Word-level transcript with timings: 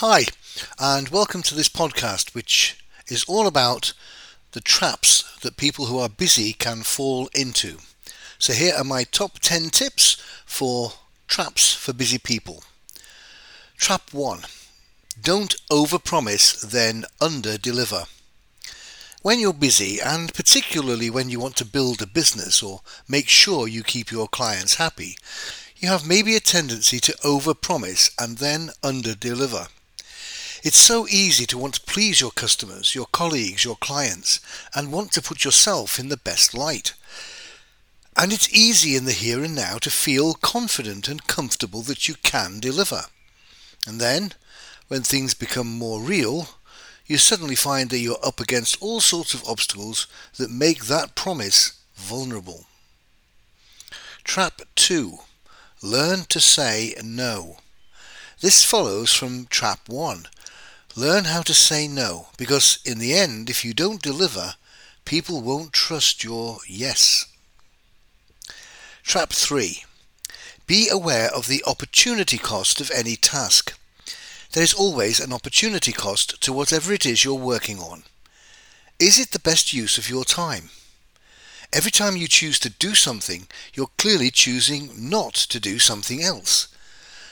Hi, 0.00 0.26
and 0.78 1.08
welcome 1.08 1.40
to 1.40 1.54
this 1.54 1.70
podcast, 1.70 2.34
which 2.34 2.78
is 3.08 3.24
all 3.24 3.46
about 3.46 3.94
the 4.52 4.60
traps 4.60 5.38
that 5.40 5.56
people 5.56 5.86
who 5.86 5.98
are 5.98 6.10
busy 6.10 6.52
can 6.52 6.82
fall 6.82 7.30
into. 7.34 7.78
So, 8.38 8.52
here 8.52 8.74
are 8.76 8.84
my 8.84 9.04
top 9.04 9.38
10 9.38 9.70
tips 9.70 10.22
for 10.44 10.92
traps 11.28 11.72
for 11.72 11.94
busy 11.94 12.18
people. 12.18 12.62
Trap 13.78 14.12
1 14.12 14.40
Don't 15.18 15.54
overpromise, 15.70 16.60
then 16.60 17.06
underdeliver. 17.18 18.06
When 19.22 19.40
you're 19.40 19.54
busy, 19.54 19.98
and 19.98 20.34
particularly 20.34 21.08
when 21.08 21.30
you 21.30 21.40
want 21.40 21.56
to 21.56 21.64
build 21.64 22.02
a 22.02 22.06
business 22.06 22.62
or 22.62 22.82
make 23.08 23.30
sure 23.30 23.66
you 23.66 23.82
keep 23.82 24.12
your 24.12 24.28
clients 24.28 24.74
happy, 24.74 25.16
you 25.78 25.88
have 25.88 26.06
maybe 26.06 26.36
a 26.36 26.40
tendency 26.40 27.00
to 27.00 27.12
overpromise 27.24 28.14
and 28.22 28.36
then 28.36 28.72
underdeliver. 28.82 29.68
It's 30.66 30.78
so 30.78 31.06
easy 31.06 31.46
to 31.46 31.58
want 31.58 31.74
to 31.74 31.80
please 31.82 32.20
your 32.20 32.32
customers, 32.32 32.92
your 32.92 33.06
colleagues, 33.12 33.64
your 33.64 33.76
clients, 33.76 34.40
and 34.74 34.90
want 34.90 35.12
to 35.12 35.22
put 35.22 35.44
yourself 35.44 35.96
in 35.96 36.08
the 36.08 36.16
best 36.16 36.54
light. 36.54 36.92
And 38.16 38.32
it's 38.32 38.52
easy 38.52 38.96
in 38.96 39.04
the 39.04 39.12
here 39.12 39.44
and 39.44 39.54
now 39.54 39.78
to 39.78 39.90
feel 39.90 40.34
confident 40.34 41.06
and 41.06 41.28
comfortable 41.28 41.82
that 41.82 42.08
you 42.08 42.16
can 42.24 42.58
deliver. 42.58 43.02
And 43.86 44.00
then, 44.00 44.32
when 44.88 45.02
things 45.02 45.34
become 45.34 45.68
more 45.68 46.00
real, 46.00 46.48
you 47.06 47.16
suddenly 47.16 47.54
find 47.54 47.88
that 47.90 48.00
you're 48.00 48.18
up 48.26 48.40
against 48.40 48.82
all 48.82 49.00
sorts 49.00 49.34
of 49.34 49.48
obstacles 49.48 50.08
that 50.36 50.50
make 50.50 50.86
that 50.86 51.14
promise 51.14 51.78
vulnerable. 51.94 52.64
Trap 54.24 54.62
2. 54.74 55.18
Learn 55.80 56.24
to 56.24 56.40
say 56.40 56.96
no. 57.04 57.58
This 58.40 58.64
follows 58.64 59.14
from 59.14 59.46
trap 59.46 59.88
1 59.88 60.26
Learn 60.98 61.24
how 61.24 61.42
to 61.42 61.52
say 61.52 61.86
no, 61.86 62.28
because 62.38 62.78
in 62.82 62.98
the 62.98 63.12
end, 63.12 63.50
if 63.50 63.66
you 63.66 63.74
don't 63.74 64.00
deliver, 64.00 64.54
people 65.04 65.42
won't 65.42 65.74
trust 65.74 66.24
your 66.24 66.56
yes. 66.66 67.26
Trap 69.02 69.30
3. 69.30 69.84
Be 70.66 70.88
aware 70.88 71.28
of 71.34 71.48
the 71.48 71.62
opportunity 71.66 72.38
cost 72.38 72.80
of 72.80 72.90
any 72.90 73.14
task. 73.14 73.78
There 74.52 74.62
is 74.62 74.72
always 74.72 75.20
an 75.20 75.34
opportunity 75.34 75.92
cost 75.92 76.40
to 76.40 76.52
whatever 76.54 76.94
it 76.94 77.04
is 77.04 77.26
you're 77.26 77.34
working 77.34 77.78
on. 77.78 78.04
Is 78.98 79.18
it 79.18 79.32
the 79.32 79.38
best 79.38 79.74
use 79.74 79.98
of 79.98 80.08
your 80.08 80.24
time? 80.24 80.70
Every 81.74 81.90
time 81.90 82.16
you 82.16 82.26
choose 82.26 82.58
to 82.60 82.70
do 82.70 82.94
something, 82.94 83.48
you're 83.74 83.90
clearly 83.98 84.30
choosing 84.30 85.10
not 85.10 85.34
to 85.34 85.60
do 85.60 85.78
something 85.78 86.22
else. 86.22 86.68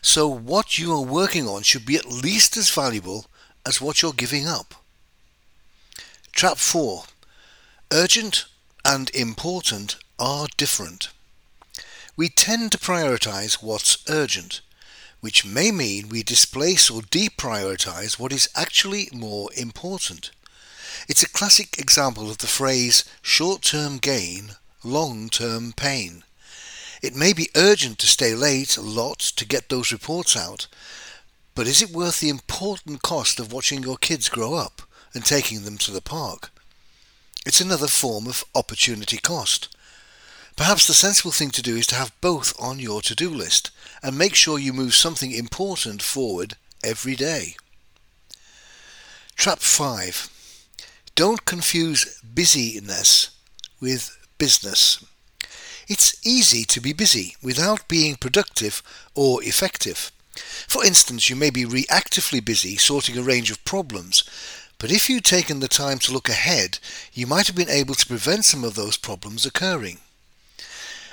So 0.00 0.26
what 0.26 0.78
you 0.78 0.94
are 0.94 1.02
working 1.02 1.46
on 1.46 1.62
should 1.62 1.84
be 1.84 1.96
at 1.96 2.06
least 2.06 2.56
as 2.56 2.70
valuable 2.70 3.26
as 3.66 3.80
what 3.80 4.02
you're 4.02 4.12
giving 4.12 4.46
up. 4.46 4.74
Trap 6.32 6.58
4. 6.58 7.04
Urgent 7.92 8.46
and 8.84 9.10
important 9.14 9.96
are 10.18 10.46
different. 10.56 11.08
We 12.16 12.28
tend 12.28 12.72
to 12.72 12.78
prioritize 12.78 13.62
what's 13.62 14.04
urgent, 14.08 14.60
which 15.20 15.44
may 15.44 15.70
mean 15.70 16.08
we 16.08 16.22
displace 16.22 16.90
or 16.90 17.02
deprioritize 17.02 18.18
what 18.18 18.32
is 18.32 18.48
actually 18.54 19.08
more 19.12 19.50
important. 19.56 20.30
It's 21.08 21.22
a 21.22 21.28
classic 21.28 21.78
example 21.78 22.30
of 22.30 22.38
the 22.38 22.46
phrase 22.46 23.04
short 23.22 23.62
term 23.62 23.98
gain, 23.98 24.56
long 24.84 25.28
term 25.28 25.72
pain. 25.72 26.24
It 27.02 27.14
may 27.14 27.32
be 27.32 27.48
urgent 27.56 27.98
to 28.00 28.06
stay 28.06 28.34
late 28.34 28.76
a 28.76 28.82
lot 28.82 29.18
to 29.18 29.46
get 29.46 29.68
those 29.68 29.92
reports 29.92 30.36
out, 30.36 30.66
but 31.54 31.66
is 31.66 31.82
it 31.82 31.90
worth 31.90 32.20
the 32.20 32.28
important 32.28 33.02
cost 33.02 33.38
of 33.40 33.52
watching 33.52 33.82
your 33.82 33.96
kids 33.96 34.28
grow 34.28 34.54
up 34.54 34.82
and 35.14 35.24
taking 35.24 35.64
them 35.64 35.78
to 35.78 35.90
the 35.90 36.00
park? 36.00 36.50
It's 37.46 37.60
another 37.60 37.88
form 37.88 38.26
of 38.26 38.44
opportunity 38.54 39.16
cost. 39.16 39.74
Perhaps 40.56 40.86
the 40.86 40.94
sensible 40.94 41.30
thing 41.30 41.50
to 41.52 41.62
do 41.62 41.76
is 41.76 41.86
to 41.88 41.94
have 41.94 42.12
both 42.20 42.52
on 42.60 42.78
your 42.78 43.00
to-do 43.00 43.30
list 43.30 43.70
and 44.02 44.16
make 44.16 44.34
sure 44.34 44.58
you 44.58 44.72
move 44.72 44.94
something 44.94 45.32
important 45.32 46.02
forward 46.02 46.56
every 46.84 47.16
day. 47.16 47.56
Trap 49.36 49.60
5. 49.60 50.28
Don't 51.14 51.46
confuse 51.46 52.20
busyness 52.22 53.30
with 53.80 54.18
business. 54.38 55.04
It's 55.88 56.14
easy 56.26 56.64
to 56.64 56.80
be 56.80 56.92
busy 56.92 57.36
without 57.42 57.88
being 57.88 58.16
productive 58.16 58.82
or 59.14 59.42
effective. 59.42 60.12
For 60.34 60.84
instance, 60.84 61.28
you 61.28 61.36
may 61.36 61.50
be 61.50 61.64
reactively 61.64 62.44
busy 62.44 62.76
sorting 62.76 63.18
a 63.18 63.22
range 63.22 63.50
of 63.50 63.64
problems, 63.64 64.24
but 64.78 64.90
if 64.90 65.10
you'd 65.10 65.24
taken 65.24 65.60
the 65.60 65.68
time 65.68 65.98
to 66.00 66.12
look 66.12 66.28
ahead, 66.28 66.78
you 67.12 67.26
might 67.26 67.46
have 67.46 67.56
been 67.56 67.68
able 67.68 67.94
to 67.94 68.06
prevent 68.06 68.44
some 68.44 68.64
of 68.64 68.74
those 68.74 68.96
problems 68.96 69.44
occurring. 69.44 69.98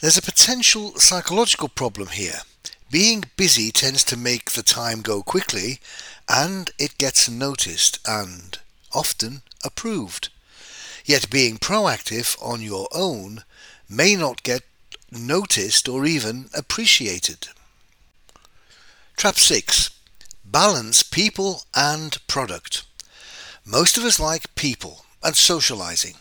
There's 0.00 0.16
a 0.16 0.22
potential 0.22 0.94
psychological 0.96 1.68
problem 1.68 2.08
here. 2.08 2.42
Being 2.90 3.24
busy 3.36 3.72
tends 3.72 4.04
to 4.04 4.16
make 4.16 4.52
the 4.52 4.62
time 4.62 5.02
go 5.02 5.22
quickly, 5.22 5.80
and 6.28 6.70
it 6.78 6.98
gets 6.98 7.28
noticed 7.28 7.98
and 8.06 8.58
often 8.94 9.42
approved. 9.64 10.28
Yet 11.04 11.30
being 11.30 11.58
proactive 11.58 12.40
on 12.40 12.62
your 12.62 12.88
own 12.92 13.44
may 13.88 14.14
not 14.14 14.42
get 14.42 14.62
noticed 15.10 15.88
or 15.88 16.06
even 16.06 16.48
appreciated. 16.54 17.48
Trap 19.18 19.34
6. 19.34 19.90
Balance 20.44 21.02
people 21.02 21.62
and 21.74 22.16
product. 22.28 22.84
Most 23.66 23.98
of 23.98 24.04
us 24.04 24.20
like 24.20 24.54
people 24.54 25.06
and 25.24 25.34
socializing, 25.34 26.14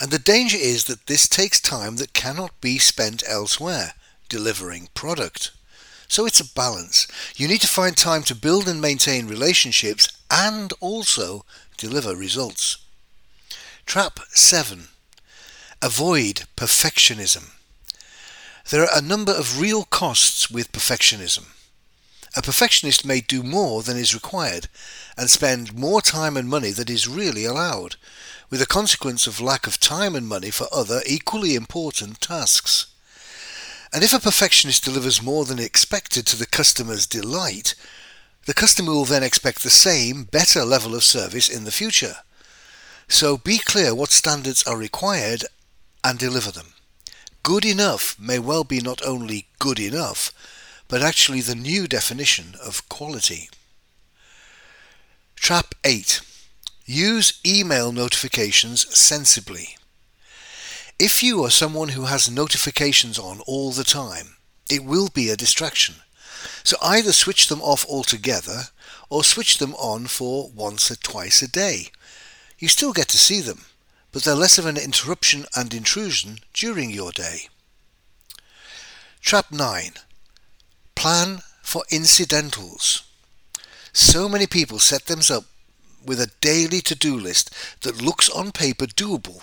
and 0.00 0.12
the 0.12 0.20
danger 0.20 0.56
is 0.56 0.84
that 0.84 1.08
this 1.08 1.26
takes 1.26 1.60
time 1.60 1.96
that 1.96 2.12
cannot 2.12 2.60
be 2.60 2.78
spent 2.78 3.24
elsewhere, 3.28 3.94
delivering 4.28 4.90
product. 4.94 5.50
So 6.06 6.24
it's 6.24 6.38
a 6.38 6.54
balance. 6.54 7.08
You 7.34 7.48
need 7.48 7.62
to 7.62 7.66
find 7.66 7.96
time 7.96 8.22
to 8.22 8.34
build 8.36 8.68
and 8.68 8.80
maintain 8.80 9.26
relationships 9.26 10.16
and 10.30 10.72
also 10.80 11.44
deliver 11.76 12.14
results. 12.14 12.78
Trap 13.86 14.20
7. 14.28 14.84
Avoid 15.82 16.42
perfectionism. 16.56 17.50
There 18.70 18.82
are 18.82 18.98
a 18.98 19.02
number 19.02 19.32
of 19.32 19.60
real 19.60 19.82
costs 19.82 20.48
with 20.48 20.70
perfectionism. 20.70 21.46
A 22.36 22.42
perfectionist 22.42 23.06
may 23.06 23.22
do 23.22 23.42
more 23.42 23.82
than 23.82 23.96
is 23.96 24.14
required 24.14 24.68
and 25.16 25.30
spend 25.30 25.74
more 25.74 26.02
time 26.02 26.36
and 26.36 26.46
money 26.46 26.70
than 26.70 26.90
is 26.90 27.08
really 27.08 27.46
allowed, 27.46 27.96
with 28.50 28.60
a 28.60 28.66
consequence 28.66 29.26
of 29.26 29.40
lack 29.40 29.66
of 29.66 29.80
time 29.80 30.14
and 30.14 30.28
money 30.28 30.50
for 30.50 30.66
other 30.70 31.00
equally 31.06 31.54
important 31.54 32.20
tasks. 32.20 32.88
And 33.90 34.04
if 34.04 34.12
a 34.12 34.20
perfectionist 34.20 34.84
delivers 34.84 35.22
more 35.22 35.46
than 35.46 35.58
expected 35.58 36.26
to 36.26 36.36
the 36.36 36.46
customer's 36.46 37.06
delight, 37.06 37.74
the 38.44 38.52
customer 38.52 38.92
will 38.92 39.06
then 39.06 39.22
expect 39.22 39.62
the 39.62 39.70
same, 39.70 40.24
better 40.24 40.62
level 40.62 40.94
of 40.94 41.04
service 41.04 41.48
in 41.48 41.64
the 41.64 41.72
future. 41.72 42.16
So 43.08 43.38
be 43.38 43.58
clear 43.58 43.94
what 43.94 44.10
standards 44.10 44.62
are 44.64 44.76
required 44.76 45.44
and 46.04 46.18
deliver 46.18 46.52
them. 46.52 46.74
Good 47.42 47.64
enough 47.64 48.14
may 48.20 48.38
well 48.38 48.64
be 48.64 48.80
not 48.80 49.00
only 49.06 49.46
good 49.58 49.80
enough, 49.80 50.32
but 50.88 51.02
actually 51.02 51.40
the 51.40 51.54
new 51.54 51.86
definition 51.86 52.54
of 52.64 52.88
quality. 52.88 53.48
Trap 55.36 55.74
8. 55.84 56.20
Use 56.84 57.40
email 57.44 57.92
notifications 57.92 58.86
sensibly. 58.96 59.76
If 60.98 61.22
you 61.22 61.44
are 61.44 61.50
someone 61.50 61.90
who 61.90 62.04
has 62.04 62.30
notifications 62.30 63.18
on 63.18 63.40
all 63.40 63.72
the 63.72 63.84
time, 63.84 64.36
it 64.70 64.84
will 64.84 65.08
be 65.08 65.28
a 65.28 65.36
distraction. 65.36 65.96
So 66.64 66.76
either 66.80 67.12
switch 67.12 67.48
them 67.48 67.60
off 67.60 67.84
altogether 67.88 68.68
or 69.10 69.22
switch 69.22 69.58
them 69.58 69.74
on 69.74 70.06
for 70.06 70.50
once 70.50 70.90
or 70.90 70.96
twice 70.96 71.42
a 71.42 71.48
day. 71.48 71.88
You 72.58 72.68
still 72.68 72.92
get 72.92 73.08
to 73.08 73.18
see 73.18 73.40
them, 73.40 73.66
but 74.12 74.24
they're 74.24 74.34
less 74.34 74.58
of 74.58 74.66
an 74.66 74.76
interruption 74.76 75.44
and 75.54 75.74
intrusion 75.74 76.38
during 76.54 76.90
your 76.90 77.12
day. 77.12 77.48
Trap 79.20 79.52
9. 79.52 79.92
Plan 81.06 81.38
for 81.62 81.84
incidentals. 81.88 83.04
So 83.92 84.28
many 84.28 84.48
people 84.48 84.80
set 84.80 85.06
themselves 85.06 85.44
up 85.46 85.50
with 86.04 86.20
a 86.20 86.32
daily 86.40 86.80
to-do 86.80 87.16
list 87.16 87.54
that 87.82 88.02
looks 88.02 88.28
on 88.28 88.50
paper 88.50 88.86
doable, 88.86 89.42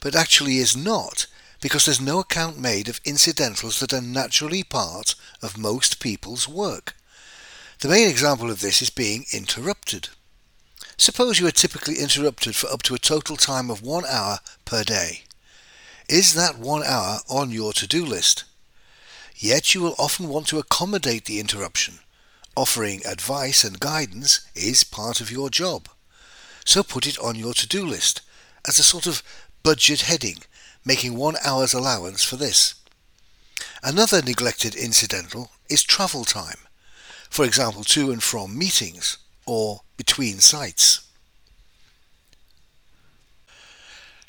but 0.00 0.14
actually 0.14 0.58
is 0.58 0.76
not 0.76 1.26
because 1.60 1.84
there's 1.84 2.00
no 2.00 2.20
account 2.20 2.60
made 2.60 2.88
of 2.88 3.00
incidentals 3.04 3.80
that 3.80 3.92
are 3.92 4.00
naturally 4.00 4.62
part 4.62 5.16
of 5.42 5.58
most 5.58 5.98
people's 5.98 6.46
work. 6.46 6.94
The 7.80 7.88
main 7.88 8.08
example 8.08 8.48
of 8.48 8.60
this 8.60 8.80
is 8.80 8.90
being 8.90 9.24
interrupted. 9.32 10.10
Suppose 10.96 11.40
you 11.40 11.46
are 11.48 11.50
typically 11.50 11.98
interrupted 11.98 12.54
for 12.54 12.68
up 12.68 12.84
to 12.84 12.94
a 12.94 13.00
total 13.00 13.34
time 13.34 13.68
of 13.68 13.82
one 13.82 14.04
hour 14.06 14.38
per 14.64 14.84
day. 14.84 15.24
Is 16.08 16.34
that 16.34 16.56
one 16.56 16.84
hour 16.84 17.18
on 17.28 17.50
your 17.50 17.72
to-do 17.72 18.06
list? 18.06 18.44
Yet 19.40 19.74
you 19.74 19.80
will 19.80 19.96
often 19.98 20.28
want 20.28 20.46
to 20.48 20.58
accommodate 20.58 21.24
the 21.24 21.40
interruption, 21.40 21.98
Offering 22.56 23.00
advice 23.06 23.64
and 23.64 23.78
guidance 23.78 24.40
is 24.54 24.84
part 24.84 25.20
of 25.20 25.30
your 25.30 25.50
job. 25.50 25.88
So 26.64 26.82
put 26.82 27.06
it 27.06 27.18
on 27.18 27.36
your 27.36 27.54
to-do 27.54 27.86
list 27.86 28.22
as 28.66 28.78
a 28.78 28.82
sort 28.82 29.06
of 29.06 29.22
budget 29.62 30.02
heading, 30.02 30.38
making 30.84 31.16
one 31.16 31.36
hour's 31.44 31.72
allowance 31.72 32.24
for 32.24 32.36
this. 32.36 32.74
Another 33.82 34.20
neglected 34.20 34.74
incidental 34.74 35.50
is 35.68 35.82
travel 35.82 36.24
time, 36.24 36.58
for 37.30 37.44
example 37.44 37.84
to 37.84 38.10
and 38.10 38.22
from 38.22 38.58
meetings 38.58 39.16
or 39.46 39.80
between 39.96 40.40
sites. 40.40 41.00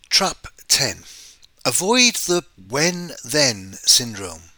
Trap 0.10 0.48
10. 0.68 1.00
Avoid 1.66 2.16
the 2.16 2.44
when-then 2.70 3.74
syndrome. 3.82 4.51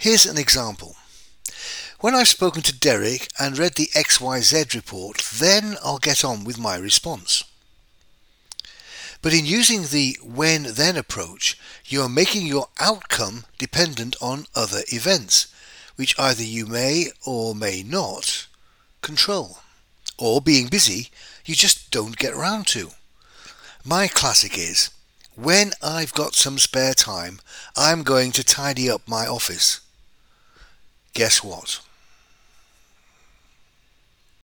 Here's 0.00 0.26
an 0.26 0.38
example. 0.38 0.94
When 1.98 2.14
I've 2.14 2.28
spoken 2.28 2.62
to 2.62 2.78
Derek 2.78 3.26
and 3.40 3.58
read 3.58 3.74
the 3.74 3.88
XYZ 3.96 4.72
report, 4.72 5.18
then 5.34 5.76
I'll 5.82 5.98
get 5.98 6.24
on 6.24 6.44
with 6.44 6.56
my 6.56 6.76
response. 6.76 7.42
But 9.20 9.34
in 9.34 9.44
using 9.44 9.82
the 9.82 10.16
when 10.22 10.74
then 10.74 10.96
approach, 10.96 11.58
you 11.84 12.00
are 12.02 12.08
making 12.08 12.46
your 12.46 12.68
outcome 12.78 13.44
dependent 13.58 14.14
on 14.20 14.46
other 14.54 14.82
events, 14.92 15.48
which 15.96 16.16
either 16.16 16.44
you 16.44 16.66
may 16.66 17.08
or 17.26 17.52
may 17.56 17.82
not 17.82 18.46
control. 19.02 19.58
Or 20.16 20.40
being 20.40 20.68
busy, 20.68 21.08
you 21.44 21.56
just 21.56 21.90
don't 21.90 22.16
get 22.16 22.36
round 22.36 22.68
to. 22.68 22.90
My 23.84 24.06
classic 24.06 24.56
is, 24.56 24.90
when 25.34 25.72
I've 25.82 26.14
got 26.14 26.36
some 26.36 26.58
spare 26.58 26.94
time, 26.94 27.40
I'm 27.76 28.04
going 28.04 28.30
to 28.32 28.44
tidy 28.44 28.88
up 28.88 29.02
my 29.08 29.26
office. 29.26 29.80
Guess 31.18 31.42
what? 31.42 31.87